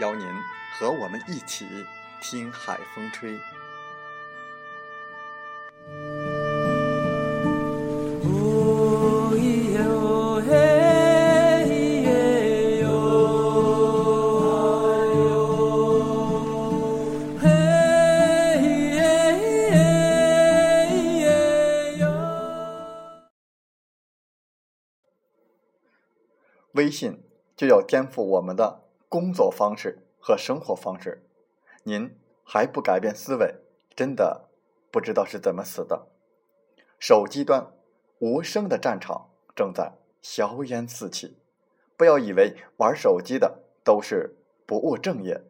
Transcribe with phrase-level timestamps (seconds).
[0.00, 0.26] 邀您
[0.72, 1.66] 和我们一起
[2.20, 3.38] 听海风吹。
[26.72, 27.22] 微信
[27.56, 28.83] 就要颠覆我们的。
[29.14, 31.22] 工作方式和生活方式，
[31.84, 33.54] 您还不改变思维，
[33.94, 34.48] 真的
[34.90, 36.08] 不知道是怎么死的。
[36.98, 37.70] 手机端
[38.18, 41.36] 无声的战场正在硝烟四起。
[41.96, 44.34] 不要以为玩手机的都是
[44.66, 45.44] 不务正业，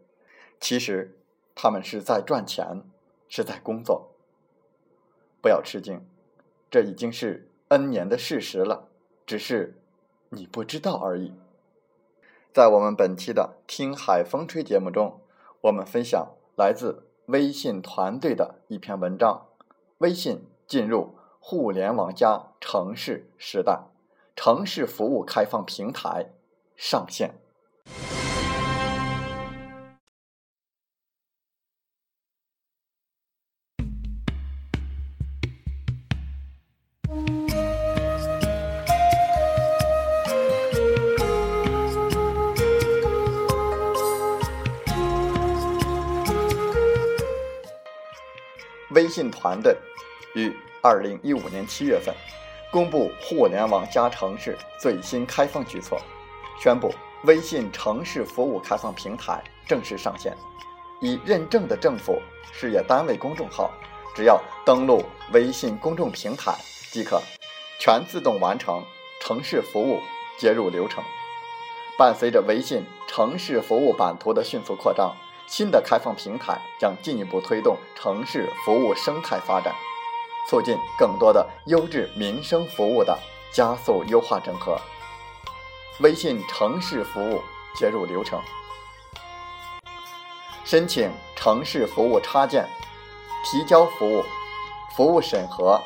[0.60, 1.18] 其实
[1.54, 2.82] 他们是在赚钱，
[3.30, 4.10] 是在工作。
[5.40, 6.06] 不要吃惊，
[6.70, 8.90] 这已经是 N 年的事实了，
[9.24, 9.80] 只是
[10.28, 11.32] 你不知道而已。
[12.54, 15.20] 在我们本期的《听海风吹》节目中，
[15.62, 19.48] 我们分享来自微信团队的一篇文章：
[19.98, 23.80] 微信进入互联网加城市时代，
[24.36, 26.26] 城市服务开放平台
[26.76, 27.34] 上线。
[48.90, 49.76] 微信团队
[50.34, 52.14] 于二零一五年七月份
[52.70, 55.98] 公布互联网加城市最新开放举措，
[56.62, 56.94] 宣布
[57.24, 60.36] 微信城市服务开放平台正式上线。
[61.00, 62.20] 已认证的政府、
[62.52, 63.70] 事业单位公众号，
[64.14, 66.54] 只要登录微信公众平台，
[66.90, 67.20] 即可
[67.78, 68.82] 全自动完成
[69.20, 70.00] 城市服务
[70.38, 71.04] 接入流程。
[71.98, 75.14] 伴随着微信城市服务版图的迅速扩张。
[75.46, 79.74] 新的开放平台将进一步推动城市服务生态发展，
[80.48, 83.18] 促进更多的优质民生服务的
[83.52, 84.80] 加速优化整合。
[86.00, 87.40] 微信城市服务
[87.76, 88.40] 接入流程：
[90.64, 92.68] 申请城市服务插件、
[93.44, 94.24] 提交服务、
[94.96, 95.80] 服务审核、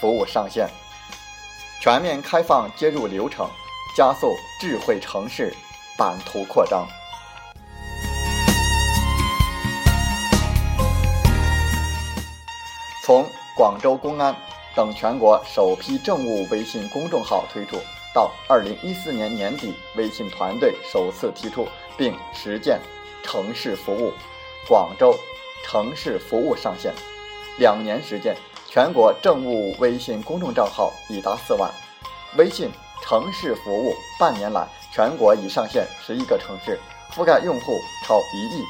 [0.00, 0.68] 服务上线，
[1.80, 3.48] 全面开放接入流程，
[3.96, 5.54] 加速智慧城市
[5.96, 6.88] 版图扩张。
[13.04, 13.26] 从
[13.56, 14.32] 广州公安
[14.76, 17.76] 等全国首批政务微信公众号推出，
[18.14, 21.66] 到二零一四年年底，微信团队首次提出
[21.96, 22.80] 并实践
[23.24, 24.12] 城市服务，
[24.68, 25.12] 广州
[25.64, 26.94] 城市服务上线，
[27.58, 28.36] 两年时间，
[28.68, 31.68] 全国政务微信公众账号已达四万，
[32.36, 32.70] 微信
[33.02, 36.78] 城市服务半年来全国已上线十一个城市，
[37.12, 38.64] 覆盖用户超一亿，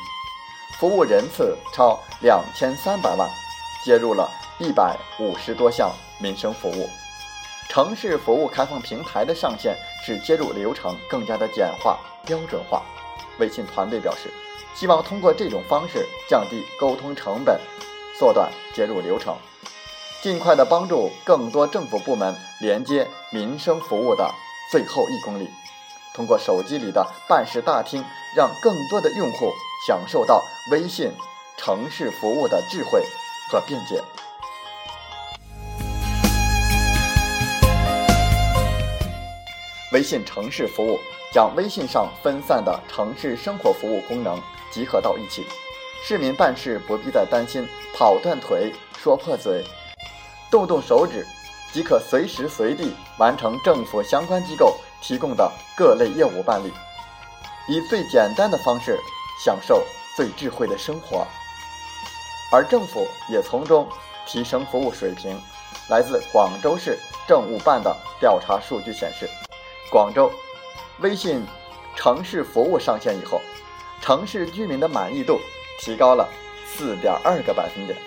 [0.81, 3.29] 服务人次超两千三百万。
[3.85, 6.89] 接入了一百五十多项民生服务，
[7.69, 12.83] 城市服务开放平台的上线使接入流程更加的简化标准化。
[13.39, 14.33] 微信团队表示，
[14.75, 17.59] 希望通过这种方式降低沟通成本，
[18.19, 19.37] 缩短接入流程，
[20.23, 24.31] 尽快的帮助更多政府部门连接民生服务的
[24.71, 25.51] 最后一公里。
[26.15, 28.05] 通过手机里的办事大厅，
[28.37, 29.51] 让更多的用户
[29.87, 31.11] 享受到微信
[31.57, 33.03] 城市服务的智慧。
[33.53, 34.03] 和便捷。
[39.93, 40.99] 微信城市服务
[41.31, 44.41] 将微信上分散的城市生活服务功能
[44.71, 45.47] 集合到一起，
[46.03, 49.63] 市民办事不必再担心跑断腿、说破嘴，
[50.51, 51.27] 动动手指
[51.75, 56.73] 即可随时随地完成政府相关机构提供的各类业务办理，
[57.69, 58.99] 以最简单的方式
[59.45, 59.85] 享受
[60.17, 61.27] 最智慧的生活，
[62.53, 63.89] 而政府也从中
[64.27, 65.41] 提升服务水平。
[65.89, 69.29] 来自广州市政务办的调查数据显示，
[69.91, 70.31] 广州
[71.01, 71.45] 微信
[71.97, 73.41] 城市服务上线以后，
[74.01, 75.41] 城市居民的满意度
[75.81, 76.29] 提高了
[76.67, 77.99] 四点二个百分点。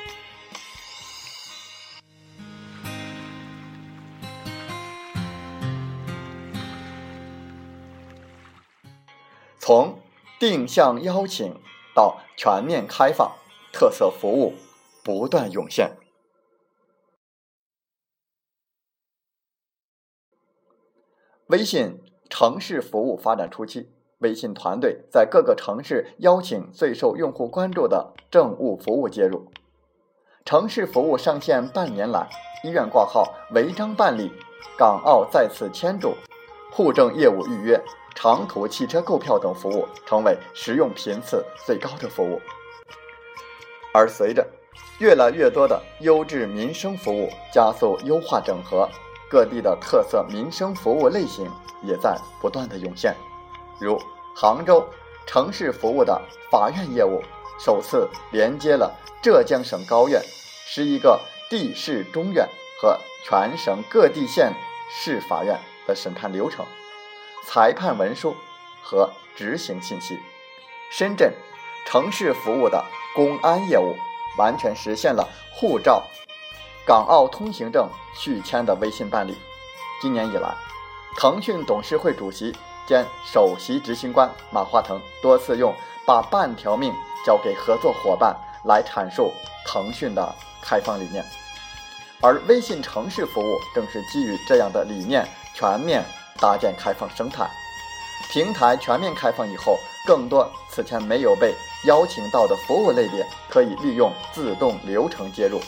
[9.59, 9.99] 从
[10.39, 11.59] 定向邀请
[11.95, 13.31] 到全面开放，
[13.75, 14.53] 特色服务
[15.03, 15.97] 不断涌现。
[21.47, 29.51] 微信城市服务发展初期，微信团队在各个城市邀请最受用户关注的政务服务接入。
[30.45, 32.29] 城市服务上线半年来，
[32.63, 34.31] 医院挂号、违章办理、
[34.77, 36.15] 港澳再次签注、
[36.71, 37.83] 户政业务预约。
[38.17, 42.39] 长途汽车购票等服务成为使用频次最高的服务，
[43.95, 44.45] 而随着
[44.99, 48.89] 越来越多的优质民生服务加速优化整合，
[49.29, 51.49] 各地的特色民生服务类型
[51.81, 53.15] 也在不断的涌现。
[53.79, 53.97] 如
[54.35, 54.85] 杭州
[55.25, 56.21] 城市服务的
[56.51, 57.21] 法院业务，
[57.57, 60.21] 首次连接了浙江省高院
[60.65, 62.45] 十一个地市中院
[62.81, 64.53] 和全省各地县
[64.89, 65.57] 市法院
[65.87, 66.65] 的审判流程。
[67.45, 68.35] 裁判文书
[68.83, 70.19] 和执行信息，
[70.91, 71.33] 深圳
[71.85, 72.83] 城市服务的
[73.15, 73.95] 公安业务
[74.37, 76.03] 完全实现了护照、
[76.85, 79.37] 港澳通行证续签的微信办理。
[80.01, 80.53] 今年以来，
[81.15, 82.53] 腾讯董事会主席
[82.85, 85.73] 兼首席执行官马化腾多次用
[86.05, 86.93] “把半条命
[87.25, 88.35] 交给合作伙伴”
[88.65, 89.31] 来阐述
[89.65, 91.23] 腾讯的开放理念，
[92.21, 96.03] 而微信城市服务正是基于这样的理念，全面。
[96.37, 97.49] 搭建开放生态，
[98.29, 101.55] 平台全面开放以后，更多此前没有被
[101.85, 105.59] 邀请到的服务类别可以利用自动流程接入。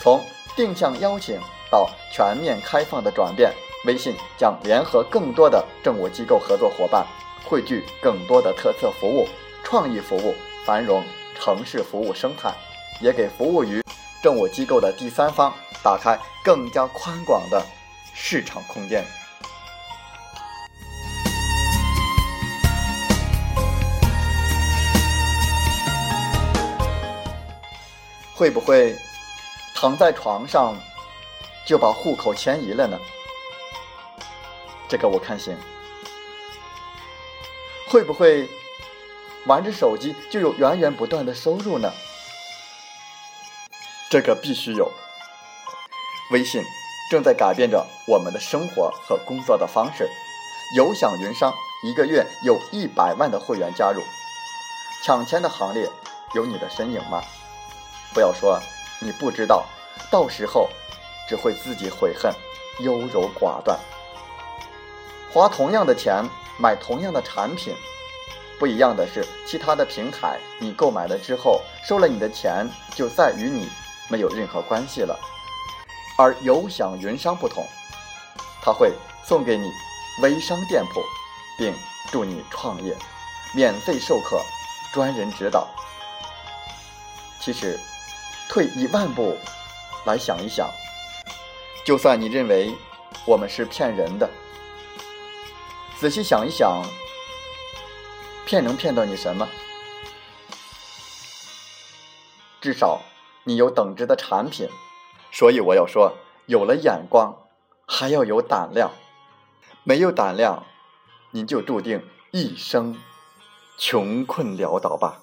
[0.00, 0.20] 从
[0.56, 1.40] 定向邀请
[1.70, 3.52] 到全面开放的转变，
[3.86, 7.06] 微信将联合更多的政务机构合作伙伴，
[7.44, 9.26] 汇聚更多的特色服务、
[9.62, 10.34] 创意服务，
[10.64, 11.02] 繁荣
[11.34, 12.52] 城市服务生态，
[13.00, 13.82] 也给服务于
[14.22, 15.52] 政务机构的第三方
[15.82, 17.62] 打开更加宽广的
[18.14, 19.04] 市场空间。
[28.34, 28.96] 会不会
[29.74, 30.76] 躺在床上
[31.64, 32.98] 就把户口迁移了呢？
[34.88, 35.56] 这个我看行。
[37.88, 38.48] 会不会
[39.46, 41.92] 玩着手机就有源源不断的收入呢？
[44.10, 44.90] 这个必须有。
[46.32, 46.62] 微信
[47.10, 50.08] 正在改变着我们的生活和工作的方式。
[50.76, 54.02] 有享云商一个月有一百万的会员加入，
[55.04, 55.88] 抢钱的行列
[56.34, 57.22] 有你的身影吗？
[58.14, 58.58] 不要说
[59.00, 59.66] 你不知道，
[60.08, 60.70] 到时候
[61.28, 62.32] 只会自己悔恨，
[62.78, 63.78] 优柔寡断。
[65.32, 66.24] 花同样的钱
[66.56, 67.74] 买同样的产品，
[68.56, 73.68] 不一样的是，其他的平台你购买了之后收了你的钱，就再与你
[74.08, 75.18] 没有任何关系了。
[76.16, 77.66] 而有享云商不同，
[78.62, 78.92] 他会
[79.24, 79.68] 送给你
[80.22, 81.02] 微商店铺，
[81.58, 81.74] 并
[82.12, 82.96] 助你创业，
[83.56, 84.40] 免费授课，
[84.92, 85.66] 专人指导。
[87.40, 87.76] 其实。
[88.48, 89.36] 退一万步
[90.04, 90.70] 来想一想，
[91.84, 92.72] 就算你认为
[93.26, 94.28] 我们是骗人的，
[95.98, 96.82] 仔细想一想，
[98.46, 99.48] 骗能骗到你什么？
[102.60, 103.00] 至少
[103.44, 104.68] 你有等值的产品，
[105.30, 106.14] 所以我要说，
[106.46, 107.34] 有了眼光，
[107.86, 108.90] 还要有胆量。
[109.82, 110.64] 没有胆量，
[111.32, 112.98] 您就注定一生
[113.76, 115.20] 穷困潦倒吧。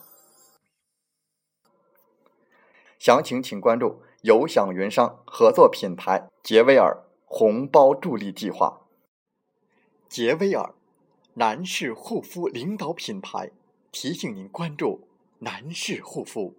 [3.01, 8.81] 详情请关注有享云商合作品牌杰威尔红包助力计划。
[10.07, 10.75] 杰威尔
[11.33, 13.49] 男士护肤领导品牌
[13.91, 15.07] 提醒您关注
[15.39, 16.53] 男士护肤。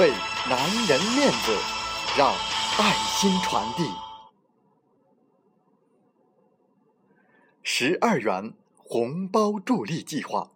[0.00, 0.10] 为
[0.48, 1.54] 男人面子，
[2.16, 2.32] 让
[2.78, 3.84] 爱心传递。
[7.62, 8.54] 十二元。
[8.90, 10.50] 红包助力计划，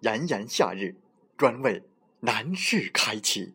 [0.00, 0.96] 炎炎夏日，
[1.34, 1.82] 专为
[2.20, 3.54] 男士开启。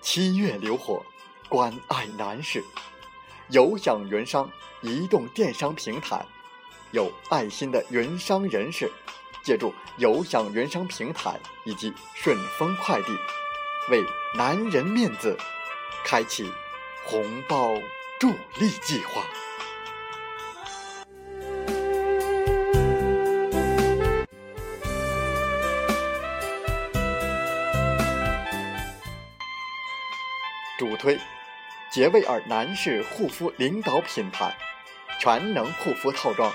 [0.00, 1.04] 七月流火，
[1.48, 2.62] 关爱男士。
[3.48, 4.48] 有享云商
[4.82, 6.24] 移动电商平台，
[6.92, 8.88] 有爱心的云商人士，
[9.42, 13.08] 借助有享云商平台以及顺丰快递。
[13.90, 14.04] 为
[14.36, 15.36] 男人面子，
[16.08, 16.48] 开启
[17.04, 17.74] 红包
[18.20, 19.24] 助力计划。
[30.78, 31.18] 主推
[31.90, 34.56] 杰威尔男士护肤领导品牌
[35.18, 36.52] 全能护肤套装，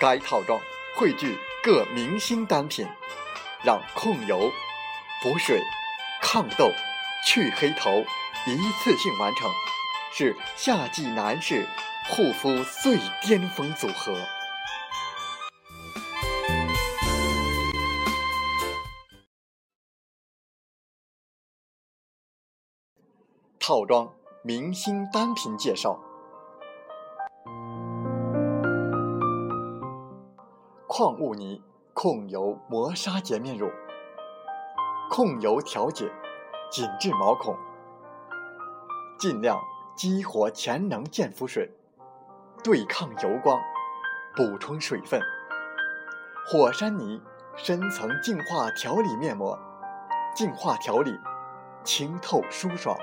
[0.00, 0.60] 该套装
[0.96, 2.84] 汇聚各明星单品，
[3.62, 4.50] 让控油、
[5.22, 5.62] 补水。
[6.24, 6.72] 抗痘、
[7.26, 8.04] 去黑头，
[8.44, 9.48] 一次性完成，
[10.10, 11.64] 是夏季男士
[12.10, 12.48] 护肤
[12.82, 14.12] 最巅峰组合。
[23.60, 26.00] 套装明星单品介绍：
[30.88, 31.62] 矿物泥
[31.94, 33.70] 控油磨砂洁面乳，
[35.08, 36.10] 控油调节。
[36.72, 37.54] 紧致毛孔，
[39.22, 39.62] 尽量
[39.94, 41.70] 激活潜能健肤水，
[42.64, 43.62] 对抗油光，
[44.34, 45.22] 补充水分。
[46.44, 47.22] 火山泥
[47.54, 49.56] 深层净化调理面膜，
[50.34, 51.16] 净化调理，
[51.84, 52.98] 清透舒爽。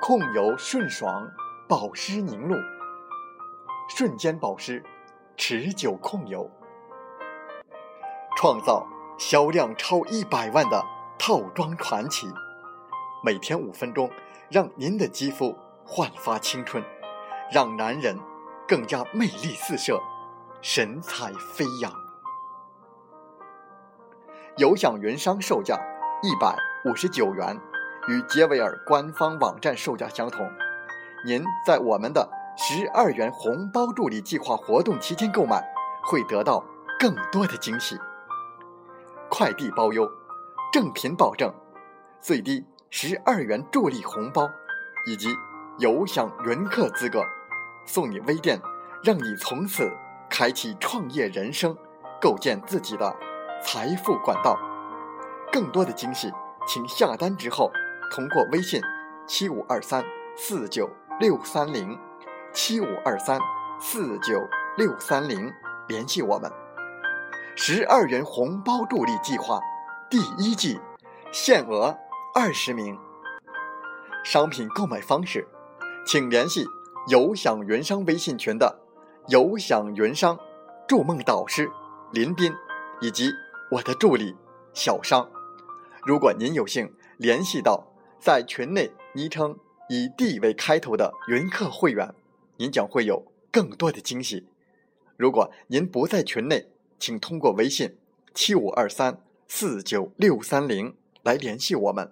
[0.00, 1.30] 控油顺爽
[1.68, 2.56] 保湿凝露，
[3.90, 4.82] 瞬间保湿，
[5.36, 6.50] 持久控油。
[8.38, 8.86] 创造
[9.18, 10.82] 销量超一百万的。
[11.18, 12.26] 套装传奇，
[13.22, 14.10] 每天五分钟，
[14.52, 16.84] 让您的肌肤焕发青春，
[17.50, 18.18] 让男人
[18.68, 19.98] 更加魅力四射，
[20.60, 21.90] 神采飞扬。
[24.58, 25.80] 有享云商售价
[26.22, 26.54] 一百
[26.84, 27.58] 五十九元，
[28.08, 30.46] 与杰维尔官方网站售价相同。
[31.24, 32.28] 您在我们的
[32.58, 35.64] 十二元红包助力计划活动期间购买，
[36.04, 36.62] 会得到
[37.00, 37.98] 更多的惊喜，
[39.30, 40.06] 快递包邮。
[40.70, 41.54] 正品保证，
[42.20, 44.50] 最低十二元助力红包，
[45.06, 45.34] 以及
[45.78, 47.24] 有享云客资格，
[47.86, 48.60] 送你微店，
[49.02, 49.90] 让你从此
[50.28, 51.74] 开启创业人生，
[52.20, 53.16] 构建自己的
[53.64, 54.58] 财富管道。
[55.50, 56.30] 更多的惊喜，
[56.66, 57.72] 请下单之后
[58.10, 58.78] 通过微信
[59.26, 60.04] 七五二三
[60.36, 61.98] 四九六三零
[62.52, 63.40] 七五二三
[63.80, 64.38] 四九
[64.76, 65.50] 六三零
[65.88, 66.52] 联系我们。
[67.56, 69.58] 十二元红包助力计划。
[70.10, 70.78] 第一季，
[71.32, 71.96] 限额
[72.34, 72.98] 二十名。
[74.24, 75.46] 商品购买方式，
[76.06, 76.64] 请联系
[77.08, 78.80] 有享云商微信群的
[79.28, 80.38] 有享云商
[80.88, 81.70] 筑梦导师
[82.10, 82.50] 林斌，
[83.02, 83.30] 以及
[83.70, 84.34] 我的助理
[84.72, 85.30] 小商。
[86.06, 89.58] 如果您有幸联系到在群内昵称
[89.90, 92.14] 以 D 为开头的云客会员，
[92.56, 94.46] 您将会有更多的惊喜。
[95.18, 97.98] 如果您不在群内，请通过微信
[98.32, 99.20] 七五二三。
[99.46, 102.10] 四九六三零来联系我们。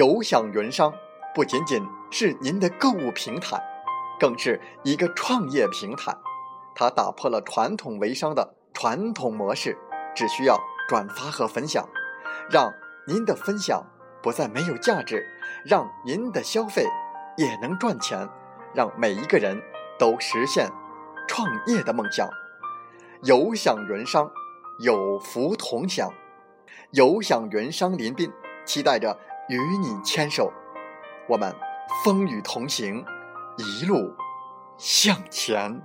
[0.00, 0.94] 有享云商
[1.34, 3.62] 不仅仅是您的购物平台，
[4.18, 6.16] 更是一个创业平台。
[6.74, 9.76] 它打破了传统微商的传统模式，
[10.16, 11.86] 只需要转发和分享，
[12.48, 12.72] 让
[13.06, 13.84] 您的分享
[14.22, 15.22] 不再没有价值，
[15.66, 16.86] 让您的消费。
[17.36, 18.26] 也能赚钱，
[18.74, 19.60] 让每一个人
[19.98, 20.70] 都实现
[21.28, 22.26] 创业的梦想。
[23.24, 24.30] 有享云商，
[24.82, 26.10] 有福同享。
[26.92, 28.32] 有享云商林斌
[28.64, 29.18] 期待着
[29.56, 30.52] 与你牵手，
[31.28, 31.54] 我们
[32.04, 33.04] 风雨同行，
[33.56, 34.14] 一路
[34.76, 35.82] 向前。